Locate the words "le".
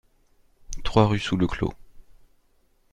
1.37-1.45